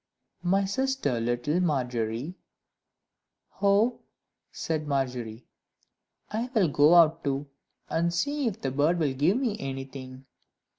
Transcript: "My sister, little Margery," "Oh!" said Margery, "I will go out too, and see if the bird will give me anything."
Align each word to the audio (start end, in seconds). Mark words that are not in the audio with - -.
"My 0.41 0.65
sister, 0.65 1.19
little 1.19 1.59
Margery," 1.59 2.33
"Oh!" 3.61 3.99
said 4.51 4.87
Margery, 4.87 5.45
"I 6.31 6.49
will 6.55 6.69
go 6.69 6.95
out 6.95 7.23
too, 7.23 7.45
and 7.87 8.11
see 8.11 8.47
if 8.47 8.59
the 8.61 8.71
bird 8.71 8.97
will 8.97 9.13
give 9.13 9.37
me 9.37 9.57
anything." 9.59 10.25